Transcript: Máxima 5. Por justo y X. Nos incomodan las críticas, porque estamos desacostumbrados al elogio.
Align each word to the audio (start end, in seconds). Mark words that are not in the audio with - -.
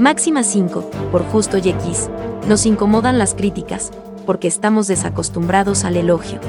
Máxima 0.00 0.42
5. 0.42 0.90
Por 1.12 1.22
justo 1.24 1.58
y 1.58 1.68
X. 1.68 2.08
Nos 2.48 2.64
incomodan 2.64 3.18
las 3.18 3.34
críticas, 3.34 3.90
porque 4.24 4.48
estamos 4.48 4.86
desacostumbrados 4.86 5.84
al 5.84 5.94
elogio. 5.94 6.40